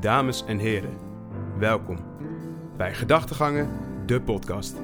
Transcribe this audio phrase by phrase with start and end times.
[0.00, 0.96] Dames en heren,
[1.58, 1.98] welkom
[2.76, 3.68] bij Gedachtegangen,
[4.06, 4.76] de podcast.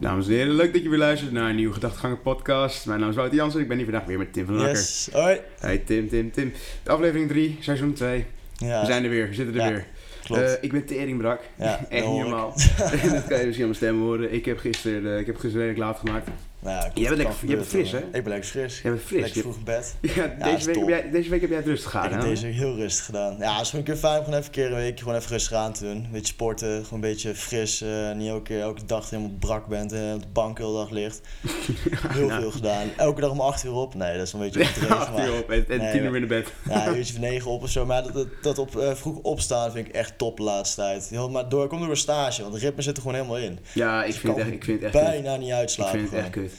[0.00, 2.86] Dames en heren, leuk dat je weer luistert naar een nieuwe Gedachtegangen podcast.
[2.86, 4.72] Mijn naam is Wouter Jansen, ik ben hier vandaag weer met Tim van Lakker.
[4.74, 5.40] Yes, hoi.
[5.58, 6.52] Hey Tim, Tim, Tim.
[6.82, 8.26] De aflevering 3, seizoen 2.
[8.56, 9.86] Ja, We zijn er weer, we zitten er Ja, weer.
[10.24, 10.42] Klopt.
[10.42, 11.40] Eh, ik ben teringbrak.
[11.58, 12.52] ja, Echt dat niet normaal.
[13.12, 14.32] dat kan je dus aan mijn stem horen.
[14.32, 16.28] Ik heb gisteren, eh, ik heb gisteren redelijk laat gemaakt.
[16.64, 17.98] Nou, ja, Jij bent lekker- je bent fris, hè?
[17.98, 18.80] Ik ben lekker fris.
[18.82, 19.20] Jij bent fris.
[19.20, 19.94] Lekker Je- vroeg in bed.
[20.00, 22.20] Ja, Ja, deze, week heb jij, deze week heb jij het rustig ik gedaan, heb
[22.22, 22.28] hè?
[22.28, 23.36] deze week heel rustig gedaan.
[23.38, 25.14] Ja, het is gewoon een keer fijn om gewoon even een keer een week gewoon
[25.14, 25.96] even rustig aan te doen.
[25.96, 27.80] Een beetje sporten, gewoon een beetje fris.
[27.80, 30.78] eh, niet elke, keer, elke dag helemaal brak bent en op de bank heel de
[30.78, 31.20] dag ligt.
[32.08, 32.86] Heel veel gedaan.
[32.96, 33.94] Elke dag om 8 uur op.
[33.94, 34.96] Nee, dat is een beetje overdreven.
[34.98, 36.52] Acht maar- uur op en, en Nee, tien uur maar- weer naar bed.
[36.68, 37.86] Ja, een uurtje van 9 op of zo.
[37.86, 41.08] Maar dat, dat, dat op eh, vroeg opstaan vind ik echt top de laatste tijd.
[41.08, 43.58] Heel, maar door, komt door een stage, want de ritme zit er gewoon helemaal in.
[43.72, 45.12] Ja, ik Dus vind, het echt, ik vind het echt kut.
[45.12, 45.98] Bijna niet Ik uitslapen.
[45.98, 46.52] vind het echt kut.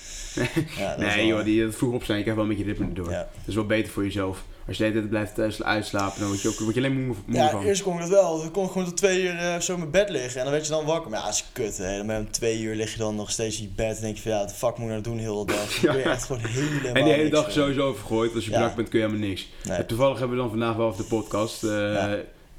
[0.77, 3.11] Ja, Nee wel- joh, die, dat vroeg opstaan, je krijgt wel een beetje ritme erdoor.
[3.11, 3.17] Ja.
[3.17, 4.43] Dat is wel beter voor jezelf.
[4.67, 7.05] Als je de hele tijd blijft thuis uitslapen, dan word je, ook, word je alleen
[7.05, 7.63] moe, moe Ja, van.
[7.63, 8.37] eerst kon ik dat wel.
[8.41, 10.37] Dan kon ik gewoon tot twee uur eh, zo in mijn bed liggen.
[10.37, 11.09] En dan werd je dan wakker.
[11.09, 11.77] Maar ja, dat is kut.
[11.77, 11.97] Hè.
[11.97, 13.95] Dan ben je om twee uur lig je dan nog steeds in je bed.
[13.95, 15.69] En denk je van ja, wat de fuck moet ik nou doen heel de dag.
[15.81, 16.11] Dan kun je Ja.
[16.13, 18.35] echt gewoon helemaal En die hele dag sowieso vergooid.
[18.35, 19.47] Als je brak bent kun je helemaal niks.
[19.63, 19.85] Nee.
[19.85, 21.63] Toevallig hebben we dan vandaag wel even de podcast.
[21.63, 22.13] eh,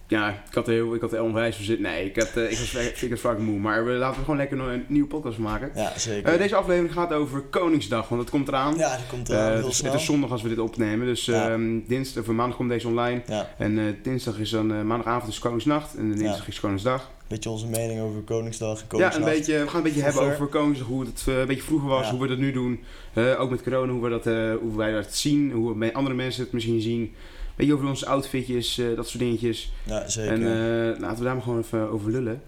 [0.08, 0.28] ja.
[0.30, 1.84] Ik had heel, ik had onwijs voor zitten.
[1.84, 3.58] Nee, ik, had, eh, ik, was, ik was vaak moe.
[3.58, 5.70] Maar we, laten we gewoon lekker een nieuwe podcast maken.
[5.74, 6.32] Ja, zeker.
[6.32, 8.76] Eh, deze aflevering gaat over Koningsdag, want het komt eraan.
[8.76, 9.92] ja, die komt Eh, eraan het, is, snel.
[9.92, 11.50] het is zondag als we dit opnemen, dus Ja.
[11.50, 13.22] ehm, dinsdag, of maandag komt deze online.
[13.26, 17.00] Ja, En eh, dinsdag is dan, eh, maandagavond is Koningsnacht en dinsdag is Koningsdag.
[17.02, 20.22] een beetje onze mening over Koningsdag en Ja, een beetje, we gaan een beetje hebben
[20.22, 22.80] over Koningsdag, hoe het eh, een beetje vroeger was, hoe we dat nu doen.
[23.12, 26.14] Eh, ook met corona, hoe, we dat, eh, hoe wij dat zien, hoe we- andere
[26.16, 27.14] mensen het misschien zien.
[27.56, 29.72] Beetje over onze outfitjes, eh, dat soort dingetjes.
[29.84, 30.32] Ja, zeker.
[30.32, 32.42] En eh, laten we daar maar gewoon even over lullen.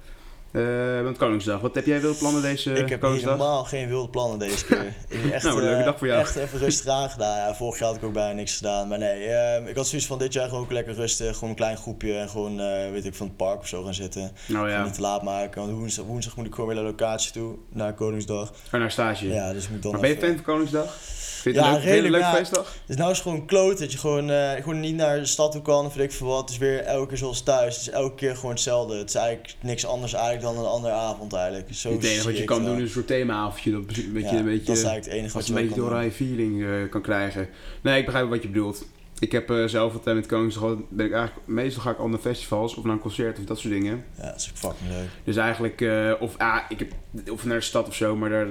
[0.51, 3.33] Eh, want Koningsdag, wat heb jij wel plannen deze ik heb Koningsdag?
[3.33, 4.95] helemaal geen wilde plannen deze keer.
[5.33, 6.21] Echt, Nou, een leuke eh, dag voor jou.
[6.21, 7.37] echt even rustig aangedaan.
[7.37, 8.89] Ja, vorig jaar had ik ook bijna niks gedaan.
[8.89, 11.35] Maar nee, eh, ik had zoiets van dit jaar gewoon ook lekker rustig.
[11.35, 13.95] Gewoon een klein groepje en gewoon, eh, weet ik, van het park of zo gaan
[13.95, 14.31] zitten.
[14.47, 15.61] Nou ja, niet te laat maken.
[15.61, 18.53] Want woensdag, woensdag moet ik gewoon weer naar de locatie toe, naar Koningsdag.
[18.69, 19.29] ga naar stage.
[19.29, 20.97] Ja, dus ik moet dan maar ben je fan van Koningsdag?
[21.39, 22.35] Vind je het Ja, leuk, redelijk, leuke ja.
[22.35, 22.75] feestdag?
[22.87, 25.53] Dus nou is het gewoon kloot dat je gewoon, eh, gewoon niet naar de stad
[25.53, 26.41] toe kan of weet ik veel wat.
[26.41, 27.75] Het is weer elke keer zoals thuis.
[27.77, 28.97] Het is elke keer gewoon hetzelfde.
[28.99, 31.75] Het is eigenlijk niks anders eigenlijk dan een andere avond eigenlijk.
[31.75, 33.71] Zo het enige wat je kan doen is een soort themaavondje.
[33.71, 35.75] Dat een beetje, Ja, een beetje, dat is eigenlijk het enige wat je een beetje
[35.75, 35.85] doen.
[35.89, 37.49] oranje feeling eh, kan krijgen.
[37.81, 38.85] Nee, ik begrijp wat je bedoelt.
[39.19, 42.19] Ik heb eh, zelf altijd met Koningsdag, ben ik eigenlijk, meestal ga ik al naar
[42.19, 44.05] festivals of naar een concert of dat soort dingen.
[44.17, 45.09] Ja, dat is ook fucking leuk.
[45.25, 46.93] Dus eigenlijk, eh, of, ah, ik heb,
[47.31, 48.47] of naar de stad of zo, maar daar,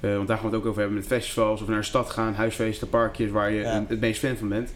[0.00, 1.60] want daar gaan we het ook over hebben met festivals.
[1.62, 3.84] Of naar de stad gaan, huisfeesten, parkjes waar je Ja.
[3.88, 4.74] het meest fan van bent.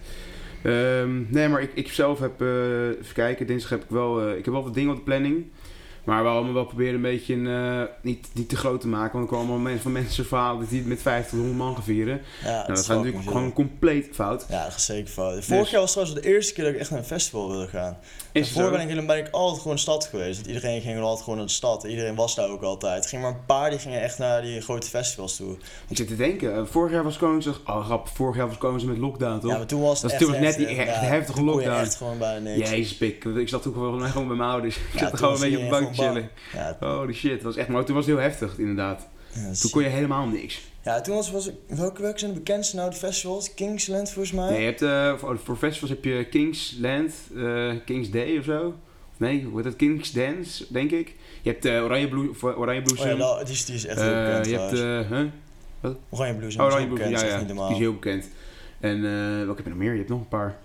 [0.62, 4.44] Ehm, nee, maar ik, ik zelf heb, eh, even kijken, dinsdag heb ik wel, ik
[4.44, 5.44] heb wel wat dingen op de planning.
[6.06, 9.19] Maar we allemaal wel proberen een beetje een, eh, niet, niet te groot te maken.
[9.19, 11.83] Want er komen allemaal van mensen verhalen die het met 50 tot 100 man gaan
[11.84, 12.21] vieren.
[12.44, 14.47] Ja, Nou, dat gaat natuurlijk gewoon compleet fout.
[14.49, 15.44] Ja, dat zeker fout.
[15.44, 17.67] Vorig Dus- jaar was trouwens de eerste keer dat ik echt naar een festival wilde
[17.69, 17.97] gaan.
[18.33, 18.87] Is het Daarvoor zo?
[18.87, 20.34] ben ik, ben ik altijd gewoon in de stad geweest.
[20.37, 21.84] Want iedereen ging altijd gewoon naar de stad.
[21.84, 23.03] Iedereen was daar ook altijd.
[23.05, 25.56] Er gingen maar een paar die gingen echt naar die grote festivals toe.
[25.88, 28.93] Ik zit te denken, eh, vorig jaar was Koningsdag, oh grap, vorig jaar was Koningsdag
[28.93, 29.50] met lockdown toch?
[29.50, 31.81] Ja, maar toen was het Dat echt natuurlijk net die echt heftige lockdown.
[31.81, 32.71] echt gewoon bijna niks.
[32.71, 34.77] Jezus pik, ik zat toen gewoon, gewoon bij mijn ouders.
[34.77, 35.71] Ik Ja, zat gewoon een was beetje op
[36.04, 36.30] chillen.
[36.52, 39.08] Ja, Holy shit, dat was echt, maar toen was het heel heftig inderdaad.
[39.32, 40.60] ja, Toen kon je helemaal niks.
[40.84, 41.54] ja, toen was, was ik...
[41.68, 43.54] Welke, welke zijn de bekendste nou, de festivals?
[43.54, 44.50] Kingsland volgens mij?
[44.50, 48.74] Nee, je hebt, eh, voor, voor festivals heb je Kingsland, eh Kings Day of zo.
[49.16, 49.76] Nee, hoe heet dat?
[49.76, 51.14] Kings Dance, denk ik.
[51.42, 54.46] Je hebt eh, Oranje, Blue, Oh ja, nou, die, is, die is echt heel bekend
[54.46, 55.08] je hebt, trouwens.
[55.08, 55.16] huh?
[55.16, 55.32] Oranje.
[55.82, 57.44] Oh, Oranje Bloesem, Bloesem, ja, ja.
[57.66, 58.28] Die is heel bekend.
[58.80, 59.02] En
[59.36, 59.90] welke heb je nog meer?
[59.92, 60.56] Je hebt nog een paar.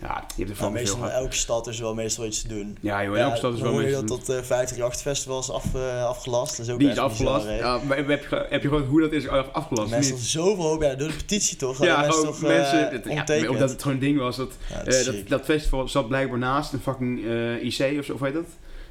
[0.00, 1.20] Ja, je hebt er Nou, van veel meestal in gehad.
[1.22, 2.76] elke stad is wel meestal iets te doen.
[2.80, 4.06] Ja, joh, in elke stad is wel mensen.
[4.06, 6.56] dat tot uh, 538 Festival is af, eh, afgelast.
[6.56, 7.46] Dat is ook Die is afgelast.
[7.46, 7.58] bizar.
[7.60, 9.90] Ja, maar heb je, heb je gewoon hoe dat is afgelast?
[9.90, 10.22] Mensen Niet?
[10.24, 11.84] zoveel hoop, ja, door de petitie toch?
[11.84, 12.88] Ja, mensen toch, eh, mensen.
[12.90, 13.48] het- ja, ondertekend.
[13.48, 14.36] omdat het gewoon een ding was.
[14.36, 14.50] Dat,
[14.84, 18.20] dat eh, dat, dat festival zat blijkbaar naast een fucking eh, IC of zo, of
[18.20, 18.48] weet je dat?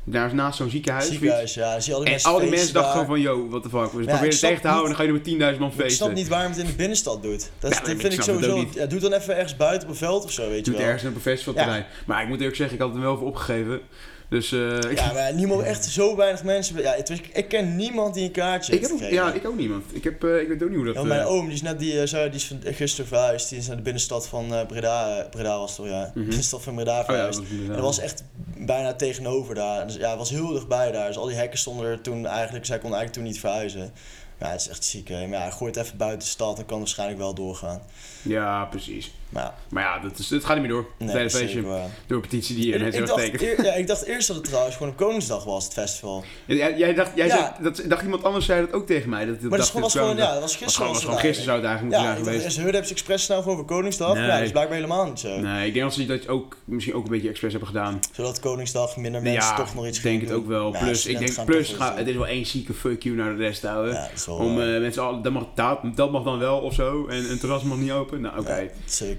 [0.10, 1.08] Daar is naast zo'n ziekenhuis.
[1.08, 1.72] Ziekenhuis, ja.
[1.72, 3.50] Dan zie je al die En mensen al die feesten mensen dachten gewoon van, yo,
[3.50, 3.82] what the fuck.
[3.84, 5.74] We proberen het tegen te houden en dan ga je er met 10.000 man Ik
[5.76, 6.14] snap feesten.
[6.14, 7.50] niet waarom het in de binnenstad doet.
[7.60, 8.58] Dat, Ja, dat nee, vind ik het sowieso...
[8.58, 10.74] Ja, doe het dan even ergens buiten op een veld of zo, weet je Doe
[10.74, 10.92] het wel.
[10.92, 11.86] ergens op een festivalterrein.
[12.06, 13.82] Maar ik moet eerlijk zeggen, ik had er wel voor opgegeven.
[14.30, 16.82] Dus eh, Ja, maar niemand, echt zo weinig mensen.
[16.82, 19.58] Ja, het, ik, ik ken niemand die een kaartje ik heeft ook, ja, ik ook
[19.58, 19.84] niemand.
[19.92, 20.96] Ik, heb, eh, ik weet ook niet hoe dat...
[20.96, 23.50] Ja, mijn eh, oom die is net die, die is van, gisteren verhuisd.
[23.50, 25.28] Die is naar de binnenstad van Breda.
[25.32, 26.12] Breda was het toch, ja.
[26.16, 26.26] Mhm.
[26.26, 27.40] Binnenstad van Breda oh ja, verhuisd.
[27.40, 28.24] dat En dat was echt
[28.68, 29.88] bijna tegenover daar.
[29.88, 31.08] Dus ja, was heel dichtbij daar.
[31.08, 32.66] Dus al die hekken stonden er toen eigenlijk.
[32.66, 33.94] Zij kon eigenlijk toen niet verhuizen.
[34.40, 35.08] Ja, het is echt ziek.
[35.08, 35.28] Hè.
[35.28, 37.82] Maar ja, gooi het even buiten de stad, dan kan het waarschijnlijk wel doorgaan.
[38.22, 39.12] Ja, precies.
[39.30, 40.86] Maar ja, Maar ja, dat, is, dat gaat niet meer door.
[40.98, 41.48] Nee, feestje.
[41.48, 41.90] zeker waar.
[42.08, 44.76] Door een petitie die iedereen ik, heeft eer- ja, ik dacht eerst dat het trouwens
[44.76, 46.24] gewoon op Koningsdag was, het festival.
[46.46, 47.36] Jij, jij dacht, jij Ja.
[47.38, 49.26] zei, dat, dacht iemand anders zei dat ook tegen mij.
[49.26, 50.88] Dat, Maar dat was gewoon, ja, dat was gisteren.
[50.88, 52.56] was gewoon gisteren zou het eigenlijk moeten Ja, zijn geweest.
[52.58, 54.14] hebben ze expres snel voor over Koningsdag.
[54.14, 54.24] Nee.
[54.26, 55.40] Ja, dat is blijkbaar helemaal niet zo.
[55.40, 58.00] Nee, ik denk dat ze dat ook misschien ook een beetje expres hebben gedaan.
[58.12, 60.74] Zodat Koningsdag minder mensen ja, toch nog iets ik denk het ook wel.
[60.74, 63.64] Ja, plus, ik denk, plus het is wel één zieke fuck you naar de rest
[63.64, 63.94] houden.
[63.94, 64.74] Ja, Om waar.
[64.76, 67.08] eh, mensen dat, mag, dat, dat mag dan wel of zo.
[67.08, 68.22] En een terras mag niet open.
[68.22, 68.56] Nou, oké.
[68.56, 68.68] Ja,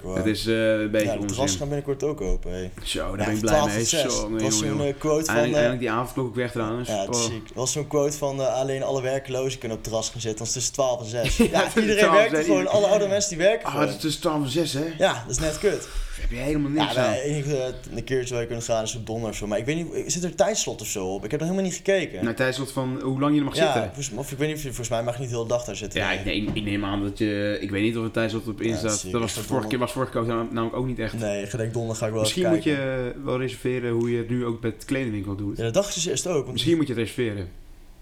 [0.06, 1.48] Het is eh, een beetje ja, de onzin.
[1.48, 2.50] gaan binnenkort ook open.
[2.50, 2.70] Hey.
[2.82, 3.78] Zo, daar Ja, ben ik blij 12 mee.
[3.78, 4.00] tot 6.
[4.00, 5.34] Zo, Dat jongen, was zo'n eh, quote van...
[5.34, 6.88] Eindelijk, eh, die avondklok weg trouwens.
[6.88, 7.20] ja, Oh.
[7.20, 7.48] ziek.
[7.54, 10.38] Was zo'n quote van eh, alleen alle werklozen kunnen op het terras gaan zitten.
[10.38, 11.36] Dat is tussen 12 en 6.
[11.36, 12.44] Ja, ja, iedereen 12 en werkt 6.
[12.46, 12.66] gewoon.
[12.66, 13.86] Alle oude mensen die werken Ah, gewoon.
[13.86, 14.84] het is tussen 12 en 6 hè?
[14.98, 15.88] Ja, dat is net kut.
[16.28, 17.12] Heb je helemaal niks Ja, aan.
[17.14, 19.46] enige eh, een keertje waar je kunt gaan is op donderdag of zo.
[19.46, 21.24] Maar ik weet niet, zit er een tijdslot of zo op?
[21.24, 22.24] Ik heb nog helemaal niet gekeken.
[22.24, 23.82] Nou, tijdslot van hoe lang je er mag ja, zitten.
[23.94, 26.00] volgens- of ik weet niet volgens mij mag je niet de hele dag daar zitten.
[26.00, 26.18] Ja, nee.
[26.18, 27.58] ik, neem, ik neem aan dat je...
[27.60, 29.02] Ik weet niet of er tijdslot op in Ja, staat.
[29.04, 29.12] ik.
[29.12, 31.18] dat was dat vorige keer, was vorige keer ook namelijk ook niet echt.
[31.18, 33.14] Nee, ik denk donderdag ga ik wel Misschien even moet je kijken.
[33.14, 35.56] eh, wel reserveren hoe je het nu ook met de kledingwinkel doet.
[35.56, 36.40] Ja, dat dacht ik dus eerst ook.
[36.40, 37.48] Want Misschien moet je het reserveren.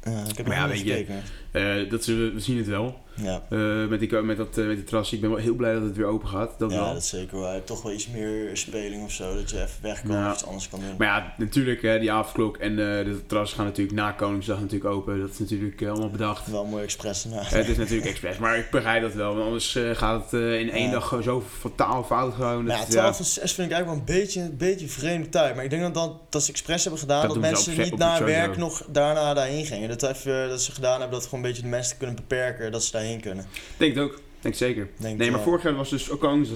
[0.03, 1.05] Ja, ik heb Maar ja, nog niet weet je,
[1.53, 1.83] gekeken.
[1.85, 3.05] Eh, dat we, we zien het wel.
[3.17, 3.43] Ja.
[3.51, 4.99] Eh, met, die, met, dat, eh, met die.
[5.11, 6.51] Ik ben wel heel blij dat het weer open gaat.
[6.59, 6.93] Dat ja, wel.
[6.93, 7.65] dat is zeker waar.
[7.65, 9.35] Toch wel iets meer speling of zo.
[9.35, 10.27] Dat je even weg kan Ja.
[10.29, 10.95] of iets anders kan doen.
[10.99, 14.91] Maar ja, natuurlijk, hè, die avondklok en eh, de terras gaan natuurlijk na Koningsdag natuurlijk
[14.95, 15.21] open.
[15.21, 16.51] Dat is natuurlijk allemaal bedacht.
[16.51, 19.35] Wel mooi expres het is natuurlijk expres, maar ik begrijp dat wel.
[19.35, 20.91] Want anders gaat het in één Ja.
[20.93, 22.65] dag zo fataal fout gewoon.
[22.65, 25.29] Maar Dat, ja, 12 en 6 vind ik eigenlijk wel een beetje, een beetje vreemde
[25.29, 25.55] tijd.
[25.55, 28.25] Maar ik denk dat, dat, dat ze expres hebben gedaan Dat mensen op- niet sowieso.
[28.25, 29.89] werk nog daarna daarheen gingen.
[29.89, 32.85] Dat, even, dat ze gedaan hebben dat gewoon een beetje de mensen kunnen beperken dat
[32.85, 33.45] ze daarheen kunnen.
[33.45, 34.21] Ik denk het ook.
[34.41, 34.89] Denk zeker.
[34.97, 36.11] Denk, Nee, maar vorig jaar was dus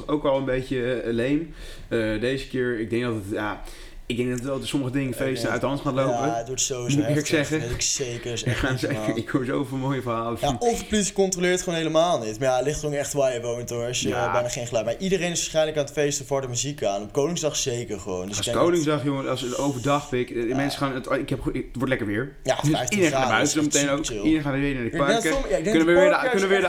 [0.06, 1.54] ook al een beetje eh, leem.
[1.88, 3.62] Eh, deze keer, ik denk dat het, ja,
[4.10, 5.52] ik denk dat wel de sommige dingen feesten Ja.
[5.52, 6.26] uit de hand gaan lopen.
[6.26, 7.60] Ja, het wordt sowieso Moet ik zeggen.
[7.60, 8.32] weet ik zeker.
[8.32, 9.16] Is Ik, echt ga niet zeggen, normaal.
[9.16, 10.38] ik hoor zoveel mooie verhalen.
[10.40, 12.38] Ja, of de politie controleert gewoon helemaal niet.
[12.38, 13.86] Maar ja, het ligt er ook echt waar je woont hoor.
[13.86, 14.26] Als je Ja.
[14.26, 14.84] eh, bijna geen geluid.
[14.84, 17.02] Maar iedereen is waarschijnlijk aan het feesten voor de muziek aan.
[17.02, 18.26] Op Koningsdag zeker gewoon.
[18.28, 21.44] Dus Als ik Koningsdag, jongen, als het overdag, pik, de mensen gaan, het, ik heb,
[21.44, 22.36] het wordt lekker weer.
[22.42, 24.06] Dat, ja, Dus 15 iedereen gaat naar buiten, echt zometeen ook.
[24.06, 24.16] chill.
[24.16, 25.30] Iedereen gaat weer naar de Ik dat parken.
[25.30, 26.62] ik Kunnen we dat weer parken de, kunnen we weer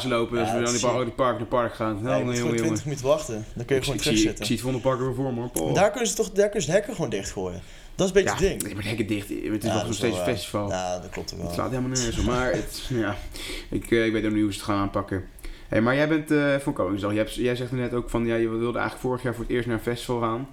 [0.00, 0.36] de lopen?
[0.36, 1.14] Ja, als we dan dat die, ik.
[1.14, 1.96] park naar park gaan.
[1.96, 2.64] Ja, Nou, je moet jongen, gewoon jongen.
[2.64, 3.34] 20 minuten wachten.
[3.54, 5.72] Dan kun je Ik, gewoon ik, zie, ik zie het Vondelpark weer voor me.
[5.72, 7.62] daar kunnen ze toch daar kunnen ze hekken gewoon dichtgooien.
[7.94, 8.62] Dat is een beetje ja, het ding.
[8.62, 9.28] nee, maar hekken dicht.
[9.28, 10.68] Het is Ja, nog is steeds wel een festival.
[10.68, 11.54] Ja, dat klopt ook Het wel.
[11.54, 12.24] slaat helemaal nergens op.
[12.24, 13.16] Maar het, ja,
[13.70, 15.24] ik, eh, ik weet ook niet hoe ze het gaan aanpakken.
[15.68, 17.10] Hey, maar jij bent eh van Koningsdag.
[17.12, 19.52] Jij, hebt, jij zegt net ook van ja, je wilde eigenlijk vorig jaar voor het
[19.52, 20.48] eerst naar een festival gaan.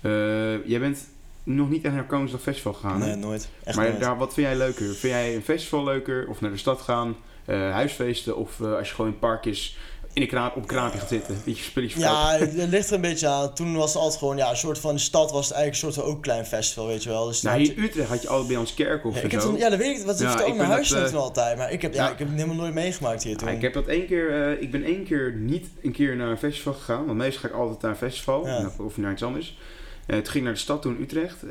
[0.00, 0.98] Eh, jij bent
[1.42, 2.98] nog niet echt naar Koningsdag Festival gegaan.
[2.98, 3.48] Nee, nooit.
[3.64, 4.00] Echt maar nooit.
[4.00, 4.86] daar, wat vind jij leuker?
[4.86, 6.28] Vind jij een festival leuker?
[6.28, 7.16] Of naar de stad gaan?
[7.46, 8.36] huisfeesten?
[8.36, 9.78] Of als je gewoon in parkjes
[10.16, 11.36] in een op een kraampje gaat zitten?
[11.44, 12.56] Beetje spulletjes verkopen?
[12.56, 13.54] Ja, het ligt er een beetje aan.
[13.54, 15.92] Toen was het altijd gewoon, ja, een soort van de stad was het eigenlijk een
[15.92, 17.26] soort van ook klein festival, weet je wel.
[17.26, 19.68] Dus Nou, in Utrecht had je altijd bij ons kerkhof Ja, ik heb toen, ja,
[19.68, 20.06] dat weet ik.
[20.06, 21.56] Wat Ja, ik mijn huis dat, eh, toen altijd.
[21.56, 22.12] Maar ik heb, ja, ja.
[22.12, 23.48] ik heb het helemaal nooit meegemaakt hier toen.
[23.48, 26.30] Ja, ik heb dat één keer, eh, ik ben één keer niet een keer naar
[26.30, 27.06] een festival gegaan.
[27.06, 28.48] Want meestal ga ik altijd naar een festival.
[28.78, 29.58] Of naar iets anders.
[30.06, 31.44] Eh, toen ging naar de stad toen Utrecht.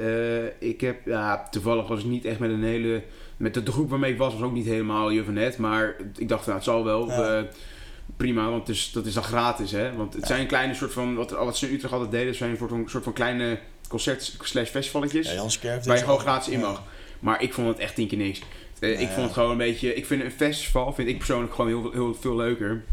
[0.60, 3.04] Ik heb, ja, toevallig was ik niet echt met een hele...
[3.38, 5.58] Met de, de groep waarmee ik was, was ook niet helemaal je van net.
[5.58, 7.12] Maar ik dacht, nou, het zal wel.
[8.18, 9.96] Prima, want is, dat is dan gratis, hè.
[9.96, 10.28] Want het Ja.
[10.28, 11.16] zijn kleine soort van...
[11.16, 14.36] Wat, wat ze in Utrecht altijd deden, zijn een soort van, soort van kleine concert
[14.42, 15.28] slash festivalletjes.
[15.28, 16.66] Ja, Jans Kerk waar je gewoon gratis in ja.
[16.68, 16.84] mag.
[17.20, 18.42] Maar ik vond het echt tien keer niks.
[18.80, 19.24] Eh, ik Nee, vond ja.
[19.24, 19.94] het gewoon een beetje...
[19.94, 22.84] Ik vind een festival, vind ik persoonlijk gewoon heel, heel veel leuker.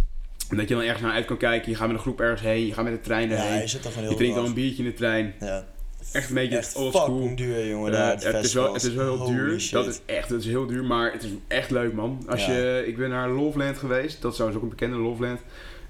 [0.51, 1.71] Omdat je dan ergens naar uit kan kijken.
[1.71, 2.67] Je gaat met een groep ergens heen.
[2.67, 3.61] Je gaat met de trein Ja, erheen.
[3.61, 5.35] je zit er gewoon je heel drinkt al een biertje in de trein.
[5.41, 5.67] Ja.
[6.13, 7.19] Echt een beetje Echt old school.
[7.19, 7.93] fucking duur, jongen.
[7.95, 9.61] Eh, het, is wel, het is wel heel Holy duur.
[9.61, 9.73] shit.
[9.73, 12.25] Dat is echt het is heel duur, maar het is echt leuk, man.
[12.29, 12.53] Als Ja.
[12.53, 14.21] je, ik ben naar Loveland geweest.
[14.23, 15.41] Dat is trouwens ook een bekende Loveland.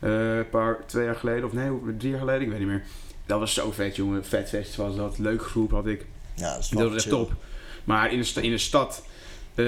[0.00, 2.82] Eh, een paar, twee jaar geleden, of nee, drie jaar geleden, ik weet niet meer.
[3.26, 4.25] Dat was zo vet, jongen.
[4.25, 5.18] Vet festival was dat.
[5.18, 6.04] Leuke groep had ik.
[6.34, 7.10] Ja, dat was echt chill.
[7.10, 7.32] top.
[7.84, 9.04] Maar in de, in de stad,
[9.54, 9.64] eh,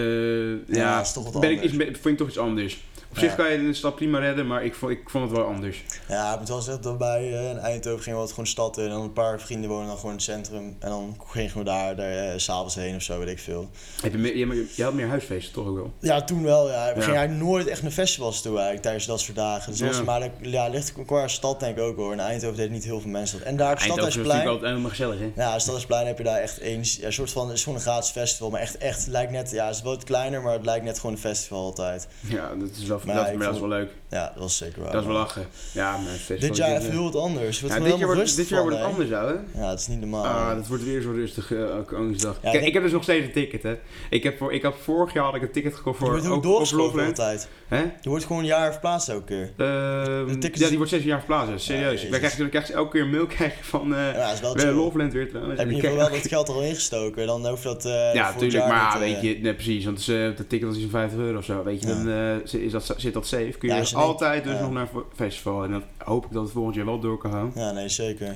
[0.51, 2.85] Ja, ja, dat is toch wat ben ik, is, vind ik toch iets anders.
[3.15, 5.47] Op zich kan je de stad prima redden, maar ik vond, ik vond het wel
[5.47, 5.83] anders.
[6.09, 8.51] Ja, ik moet wel zeggen dat bij eh, in Eindhoven gingen we altijd gewoon de
[8.51, 8.85] stad in.
[8.85, 10.77] En dan een paar vrienden wonen dan gewoon in het centrum.
[10.79, 13.69] En dan gingen we daar, daar eh, s'avonds heen of zo, weet ik veel.
[14.03, 15.93] Heb je, meer, je, je had meer huisfeesten toch ook wel?
[15.99, 16.71] Ja, toen wel.
[16.71, 16.95] Ja.
[16.95, 19.71] We gingen eigenlijk nooit echt naar festivals toe eigenlijk, tijdens dat soort dagen.
[19.73, 22.13] Dus was- maar dat ja, ligt qua stad denk ik ook hoor.
[22.13, 23.47] In Eindhoven deed niet heel veel mensen dat.
[23.47, 24.45] En daar op Eindhoven is Stadhuisplein...
[24.45, 25.43] natuurlijk altijd helemaal gezellig, hè?
[25.43, 28.11] Ja, Stadhuisplein heb je daar echt een ja, soort van, het is gewoon een gratis
[28.11, 30.85] festival, maar echt, echt, lijkt net, ja, het is wel wat kleiner, maar het lijkt
[30.85, 32.09] net gewoon een festival altijd.
[32.21, 33.91] Ja, dat is wel, Maar dat, is wel leuk.
[34.15, 34.93] Ja, dat was zeker waar.
[34.93, 35.47] Dat is wel lachen.
[35.73, 37.61] Ja, maar Dit jaar is- even heel wat anders.
[37.61, 39.41] Ja, dit jaar wordt, dit jaar wordt het anders, ouwe.
[39.53, 39.61] hè?
[39.61, 40.25] Ja, het is niet normaal.
[40.25, 42.35] Ah, dat wordt weer zo rustig, uh, Koningsdag.
[42.35, 43.75] Ja, Kijk, ik denk- ik heb dus nog steeds een ticket, hè.
[44.11, 46.29] Ik heb, voor, ik heb vorig jaar had ik een ticket gekocht je voor wordt
[46.29, 47.19] ook doorgeschoven Loveland.
[47.19, 47.49] altijd.
[47.69, 47.79] Hè?
[48.01, 49.53] Je wordt gewoon een jaar verplaatst elke keer.
[49.57, 52.03] De tickets- Ja, die wordt zes jaar verplaatst, serieus.
[52.03, 54.57] Ja, Wij krijgen, dan krijg je elke keer een mail krijgen van eh Ja, dat
[54.57, 54.73] is wel.
[54.75, 55.59] Loveland weer trouwens.
[55.61, 58.35] Heb je ik wel krijg- dat geld al ingestoken, dan hoef je dat eh Ja,
[58.49, 61.19] jaar maar weet je, nee, precies, want het is, dat ticket was iets van 50
[61.19, 62.09] euro of zo, weet je, dan
[62.61, 65.65] is dat dat zit dat safe, kun je Je altijd dus nog naar een festival.
[65.65, 67.53] En dat hoop ik dat het volgend jaar wel door kan gaan.
[67.55, 68.35] Ja, nee, zeker.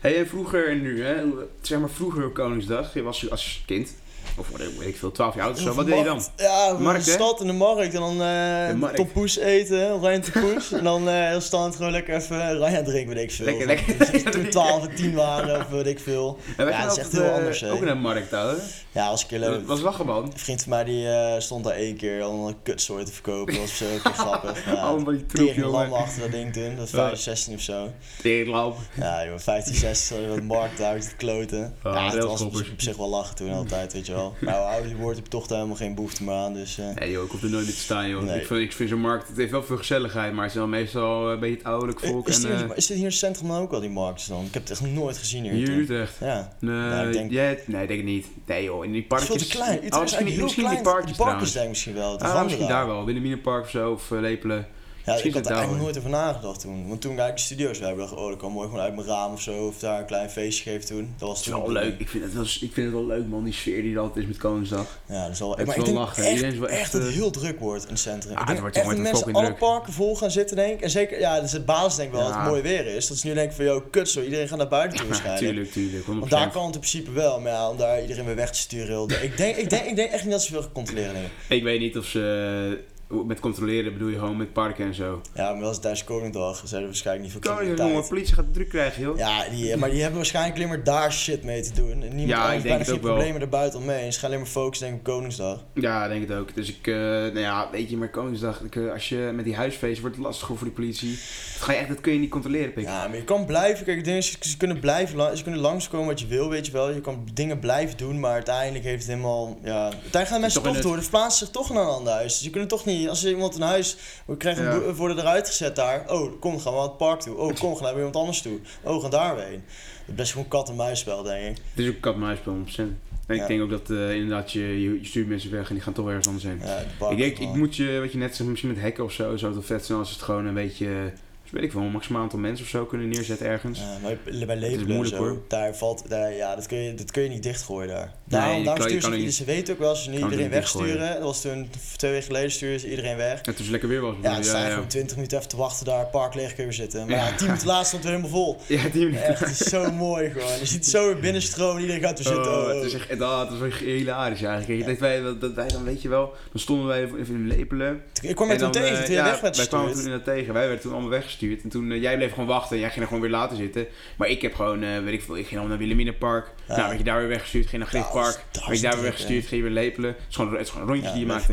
[0.00, 1.24] Hey, en vroeger en nu, hè?
[1.60, 3.94] zeg maar vroeger op Koningsdag, je was als kind,
[4.36, 6.22] of wat weet ik veel, 12 jaar oud of zo, wat deed je dan?
[6.36, 7.94] Ja, De de markt, stad in de markt.
[7.94, 10.72] En dan eh De tompoes eten, oranje tompoes.
[10.72, 13.44] en dan eh heel stand gewoon lekker even oranje drinken, weet ik veel.
[13.44, 14.12] Lekker, lekker.
[14.12, 16.38] dus Toen 12 en 10 waren, of weet ik veel.
[16.56, 17.64] En Ja, dat is echt heel eh, anders.
[17.64, 18.62] Ook in een markt houden.
[18.92, 19.52] Ja, als ik heel leuk.
[19.52, 20.24] Dat was lachen man.
[20.24, 23.52] Een vriend van mij die eh, stond daar één keer om een kutsoort te verkopen.
[23.54, 24.64] Dat was zo grappig.
[24.66, 25.92] Ja, Allemaal die troep, jongen.
[25.92, 26.76] achter dat ding toen.
[26.76, 26.96] Dat was Ja.
[27.06, 27.90] 15, 16 of zo.
[28.22, 28.76] Tegenloop.
[29.00, 31.74] Ja, joh, 15, 16 zat je wat markt uit te kloten.
[31.82, 34.25] Ah, ja, het was op zich wel lachen toen altijd, weet je wel.
[34.46, 36.54] Ouder je wordt, heb je toch daar helemaal geen behoefte meer aan.
[36.54, 38.22] Dus, eh, Nee joh, ik hoef er nooit meer te staan joh.
[38.22, 38.40] Nee.
[38.40, 40.66] Ik vind, ik vind zo'n markt, het heeft wel veel gezelligheid, maar het is wel
[40.66, 42.28] meestal een beetje het ouderlijk volk.
[42.28, 43.90] is, en, dit hier, eh, is dit hier in het centrum dan ook al die
[43.90, 44.44] markt dan?
[44.44, 45.52] Ik heb het echt nooit gezien hier.
[45.52, 45.68] hier.
[45.68, 46.14] Utrecht.
[46.20, 46.52] Ja.
[46.58, 47.30] Nee, Nou, ik denk-
[47.66, 48.26] nee, denk ik niet.
[48.46, 49.42] Nee joh, in die Het is parkjes.
[49.42, 49.76] veel te klein.
[49.76, 50.82] Utrecht Oh, misschien, heel misschien klein.
[50.82, 52.20] die parkjes die parkjes ik misschien wel.
[52.20, 53.04] Ah, misschien daar wel.
[53.04, 54.66] Binnen Park of zo, of Lepelen.
[55.06, 56.88] Ja, Misschien ik had er eigenlijk nooit over nagedacht toen.
[56.88, 58.94] Want toen ik eigenlijk de studio's bij dacht ik, oh, dat kan mooi gewoon uit
[58.94, 59.66] mijn raam of zo.
[59.66, 61.14] Of daar een klein feestje geven toen.
[61.18, 61.98] Dat was is toen wel leuk.
[62.00, 64.16] Ik vind, het wel, ik vind het wel leuk man, die sfeer die er altijd
[64.24, 64.98] is met Koningsdag.
[65.08, 66.24] Ja, dat is wel, is maar wel ik denk lachen.
[66.24, 68.32] echt, is wel echt, echt, dat het eh, heel druk wordt in het centrum.
[68.32, 69.58] Ah, ik het denk wordt- echt dat mensen alle druk.
[69.58, 70.80] parken vol gaan zitten denk ik.
[70.80, 72.40] En zeker, ja, dus het basis denk ik wel dat Ja.
[72.40, 73.06] het mooi weer is.
[73.06, 75.46] Dat ze nu denken van, joh, kut zo, iedereen gaat naar buiten toe Ja, waarschijnlijk.
[75.72, 76.04] tuurlijk, tuurlijk.
[76.04, 76.06] 100%.
[76.18, 78.58] Want daar kan het in principe wel, maar ja, om daar iedereen weer weg te
[78.58, 78.86] sturen.
[78.88, 81.12] heel- Ik denk, ik denk, ik denk echt niet dat ze veel gaan controleren.
[81.12, 81.32] denk ik.
[81.56, 82.78] Ik weet niet of ze...
[83.10, 85.20] eh, Met controleren bedoel je gewoon met parken en zo.
[85.34, 86.56] Ja, maar is tijdens Koningsdag.
[86.58, 87.90] Ze hebben waarschijnlijk niet veel Koningsdag, criminaliteit.
[87.90, 89.18] jongen, politie gaat het druk krijgen joh.
[89.18, 91.90] Ja, die, maar die hebben waarschijnlijk alleen maar daar shit mee te doen.
[91.90, 93.12] En niemand Ja, ik heeft bijna het geen ook wel.
[93.14, 94.12] problemen erbuiten omheen.
[94.12, 95.64] Ze gaan alleen maar focussen denk ik op Koningsdag.
[95.74, 96.54] Ja, ik denk het ook.
[96.54, 99.54] Dus ik, eh, nou ja, weet je, maar Koningsdag, ik, eh, als je met die
[99.56, 101.10] huisfeest wordt het lastig voor die politie.
[101.10, 102.84] Dat, ga je echt, dat kun je niet controleren, pik.
[102.84, 103.84] Ja, maar je kan blijven.
[103.84, 106.90] Kijk, het ze kunnen blijven, ze kunnen langskomen wat je wil, weet je wel.
[106.90, 109.82] Je kan dingen blijven doen, maar uiteindelijk heeft het helemaal, ja...
[109.84, 110.96] Uiteindelijk gaan mensen toch door.
[110.96, 112.32] De verplaatsen zich toch naar een ander huis.
[112.36, 114.92] Dus je kunt toch niet, als er iemand een huis, we krijgen Ja.
[114.92, 116.04] worden eruit gezet daar.
[116.10, 117.36] Oh, kom, gaan we naar het park toe.
[117.36, 118.58] Oh, kom, gaan we naar iemand anders toe.
[118.82, 119.62] Oh, gaan daar weer heen.
[119.64, 121.62] Het is best gewoon kat en muisspel, denk ik.
[121.74, 122.98] Het is ook een kat-muisspel, 100%.
[123.26, 125.92] En ik denk ook dat eh, inderdaad je, je, stuurt mensen weg en die gaan
[125.92, 126.60] toch ergens anders heen.
[126.64, 129.12] Ja, de ik denk, ik moet je, wat je net zegt, misschien met hacken of
[129.12, 131.12] zo, zou het wel vet zijn als het gewoon een beetje,
[131.46, 133.78] eh, weet ik wel, een maximaal aantal mensen of zo kunnen neerzetten ergens.
[133.78, 135.42] Ja, maar bij Lepelen zo, hoor.
[135.48, 138.04] daar valt, daar, ja, dat kun, je, dat kun je niet dichtgooien daar.
[138.04, 140.52] Nee, Daarom, je daarom sturen ze, niet- ze weten ook wel, als ze iedereen niet
[140.52, 140.86] dichtgooien.
[140.98, 143.36] wegsturen, dat was toen twee weken geleden sturen ze iedereen weg.
[143.36, 144.14] En toen het lekker weer was.
[144.22, 144.72] Ja, dan sta je ja, ja.
[144.74, 147.06] gewoon 20 minuten even te wachten daar, park leeg kun je weer zitten.
[147.06, 147.34] Maar ja, Ja.
[147.36, 148.60] 10 minuten later stond het weer helemaal vol.
[148.76, 149.24] Ja, die minuten.
[149.26, 150.58] Echt, het is zo mooi gewoon.
[150.58, 152.52] Je ziet het zo weer binnenstromen, iedereen gaat weer zitten.
[152.52, 154.86] Oh, Oh, het is echt, dat is wel hilarisch eigenlijk.
[154.86, 158.02] Dat, wij, dat, wij dan, weet je wel, dan stonden wij even in Lepelen.
[158.22, 159.98] Ik kwam mij En toen tegen, eh, toen je ja, weg werd Wij kwamen toen
[160.02, 160.52] inderdaad tegen.
[160.52, 161.35] Wij werden toen allemaal weggestuurd.
[161.40, 163.86] En toen, eh, jij bleef gewoon wachten en jij ging er gewoon weer later zitten.
[164.16, 166.46] Maar ik heb gewoon, eh, weet ik veel, ik ging al naar Wilhelminapark.
[166.68, 166.76] Ja.
[166.76, 168.44] Nou, werd je daar weer weggestuurd, ging naar Ja, Griffpark.
[168.66, 170.10] werd je daar weer weggestuurd, ging je weer Lepelen.
[170.10, 171.52] Het is gewoon, het is gewoon een rondje Ja, die je maakte.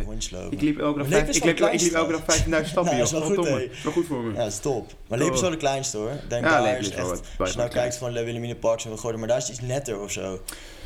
[0.50, 2.98] Ik liep elke dag, vijf, ik liep, het ik liep elke dag 15.000 stappen, Nou,
[2.98, 2.98] joh.
[2.98, 3.36] dat is wel goed.
[3.36, 4.32] Dat wel goed voor me.
[4.32, 4.92] Ja, dat is top.
[5.08, 6.12] Maar Lepelen is wel de kleinste hoor.
[6.28, 9.20] Denk Ja, daar is echt, als je nou kijkt van Wilhelmina Parks en we gooien,
[9.20, 10.40] maar daar is het iets netter of zo.